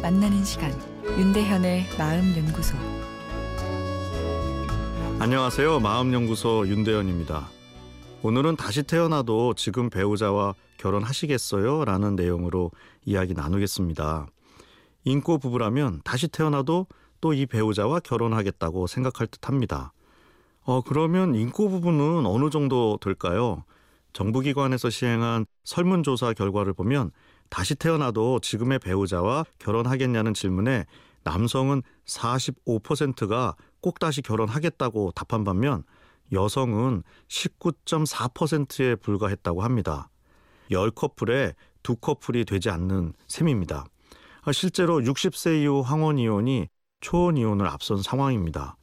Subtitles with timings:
[0.00, 0.72] 만나는 시간
[1.04, 2.76] 윤대현의 마음 연구소
[5.18, 5.80] 안녕하세요.
[5.80, 7.48] 마음 연구소 윤대현입니다.
[8.22, 11.84] 오늘은 다시 태어나도 지금 배우자와 결혼하시겠어요?
[11.84, 12.70] 라는 내용으로
[13.04, 14.28] 이야기 나누겠습니다.
[15.04, 16.86] 인고 부부라면 다시 태어나도
[17.20, 19.92] 또 이 배우자와 결혼하겠다고 생각할 듯 합니다.
[20.62, 23.64] 어, 그러면 인고 부부는 어느 정도 될까요?
[24.12, 27.10] 정부기관에서 시행한 설문조사 결과를 보면
[27.48, 30.86] 다시 태어나도 지금의 배우자와 결혼하겠냐는 질문에
[31.24, 35.84] 남성은 45%가 꼭 다시 결혼하겠다고 답한 반면
[36.32, 40.10] 여성은 19.4%에 불과했다고 합니다.
[40.70, 43.86] 10커플에 2커플이 되지 않는 셈입니다.
[44.52, 46.68] 실제로 60세 이후 황혼 이혼이
[47.00, 48.76] 초혼 이혼을 앞선 상황입니다.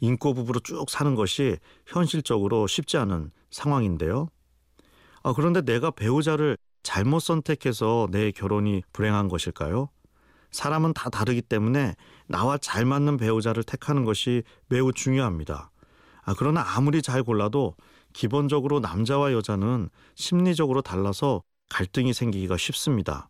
[0.00, 4.28] 인고 부부로 쭉 사는 것이 현실적으로 쉽지 않은 상황인데요.
[5.22, 9.88] 아, 그런데 내가 배우자를 잘못 선택해서 내 결혼이 불행한 것일까요?
[10.50, 11.94] 사람은 다 다르기 때문에
[12.26, 15.70] 나와 잘 맞는 배우자를 택하는 것이 매우 중요합니다.
[16.24, 17.74] 아, 그러나 아무리 잘 골라도
[18.12, 23.28] 기본적으로 남자와 여자는 심리적으로 달라서 갈등이 생기기가 쉽습니다.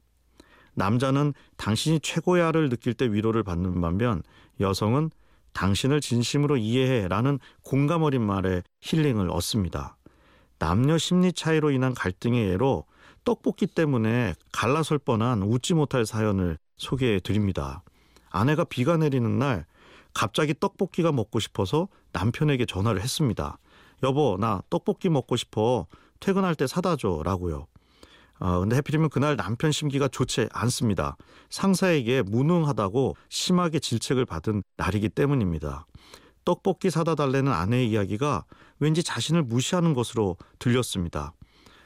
[0.74, 4.22] 남자는 당신이 최고야를 느낄 때 위로를 받는 반면
[4.58, 5.10] 여성은
[5.52, 9.96] 당신을 진심으로 이해해 라는 공감 어린 말에 힐링을 얻습니다.
[10.58, 12.84] 남녀 심리 차이로 인한 갈등의 예로
[13.24, 17.82] 떡볶이 때문에 갈라설 뻔한 웃지 못할 사연을 소개해 드립니다.
[18.30, 19.66] 아내가 비가 내리는 날
[20.14, 23.58] 갑자기 떡볶이가 먹고 싶어서 남편에게 전화를 했습니다.
[24.02, 25.86] 여보, 나 떡볶이 먹고 싶어.
[26.20, 27.22] 퇴근할 때 사다 줘.
[27.24, 27.66] 라고요.
[28.40, 31.16] 어, 근데 해필이면 그날 남편 심기가 좋지 않습니다.
[31.50, 35.86] 상사에게 무능하다고 심하게 질책을 받은 날이기 때문입니다.
[36.44, 38.44] 떡볶이 사다 달래는 아내의 이야기가
[38.80, 41.32] 왠지 자신을 무시하는 것으로 들렸습니다.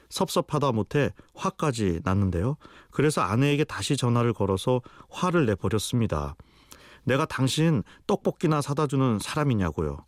[0.08, 2.56] 섭섭하다 못해 화까지 났는데요.
[2.90, 6.36] 그래서 아내에게 다시 전화를 걸어서 화를 내버렸습니다.
[7.04, 10.04] 내가 당신 떡볶이나 사다 주는 사람이냐고요.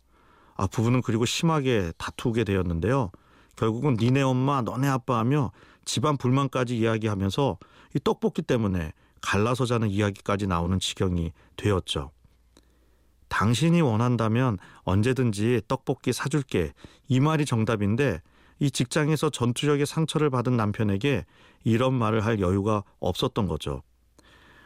[0.55, 3.11] 아, 부부는 그리고 심하게 다투게 되었는데요.
[3.55, 5.51] 결국은 니네 엄마, 너네 아빠 하며
[5.85, 7.57] 집안 불만까지 이야기하면서
[7.95, 8.91] 이 떡볶이 때문에
[9.21, 12.11] 갈라서 자는 이야기까지 나오는 지경이 되었죠.
[13.29, 16.73] 당신이 원한다면 언제든지 떡볶이 사줄게.
[17.07, 18.21] 이 말이 정답인데
[18.59, 21.25] 이 직장에서 전투적인 상처를 받은 남편에게
[21.63, 23.81] 이런 말을 할 여유가 없었던 거죠.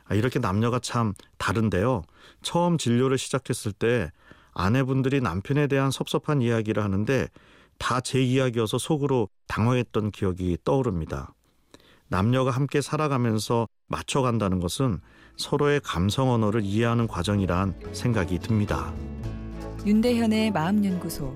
[0.06, 2.02] 아, 이렇게 남녀가 참 다른데요.
[2.42, 4.12] 처음 진료를 시작했을 때
[4.53, 7.28] 아내분들이 남편에 대한 섭섭한 이야기를 하는데
[7.80, 11.34] 다 제 이야기여서 속으로 당황했던 기억이 떠오릅니다.
[12.08, 15.00] 남녀가 함께 살아가면서 맞춰간다는 것은
[15.38, 18.94] 서로의 감성 언어를 이해하는 과정이란 생각이 듭니다.
[19.86, 21.36] 윤대현의 마음연구소